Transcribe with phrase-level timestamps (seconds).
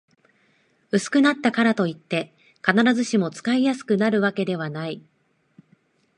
[0.89, 2.33] 薄くなったからといって、
[2.67, 5.03] 必ずしも使いやすくなるわけではない